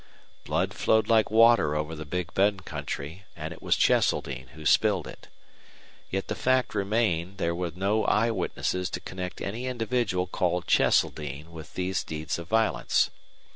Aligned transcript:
Blood 0.45 0.73
flowed 0.73 1.07
like 1.07 1.29
water 1.29 1.75
over 1.75 1.93
the 1.93 2.07
Big 2.07 2.33
Bend 2.33 2.65
country, 2.65 3.25
and 3.35 3.53
it 3.53 3.61
was 3.61 3.75
Cheseldine 3.75 4.47
who 4.55 4.65
spilled 4.65 5.05
it. 5.07 5.27
Yet 6.09 6.27
the 6.27 6.33
fact 6.33 6.73
remained 6.73 7.37
there 7.37 7.53
were 7.53 7.69
no 7.75 8.05
eye 8.05 8.31
witnesses 8.31 8.89
to 8.89 8.99
connect 8.99 9.41
any 9.41 9.67
individual 9.67 10.25
called 10.25 10.65
Cheseldine 10.65 11.51
with 11.51 11.75
these 11.75 12.03
deeds 12.03 12.39
of 12.39 12.47
violence. 12.47 13.11